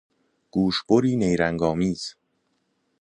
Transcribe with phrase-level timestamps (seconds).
[0.51, 2.15] گوشبری نیرنگ آمیز